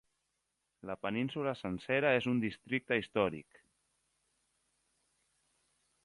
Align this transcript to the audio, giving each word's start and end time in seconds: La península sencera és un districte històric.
La 0.91 0.95
península 1.05 1.51
sencera 1.59 2.13
és 2.21 2.27
un 2.33 2.39
districte 2.45 2.97
històric. 3.01 3.61